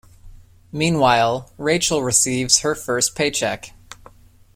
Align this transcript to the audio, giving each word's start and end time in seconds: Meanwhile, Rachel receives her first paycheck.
Meanwhile, 0.71 1.51
Rachel 1.59 2.01
receives 2.01 2.61
her 2.61 2.73
first 2.73 3.13
paycheck. 3.15 3.73